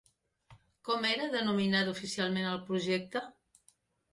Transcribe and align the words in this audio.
Com 0.87 1.03
era 1.09 1.27
denominat 1.35 1.91
oficialment 1.93 2.49
el 2.55 2.59
projecte? 2.71 3.23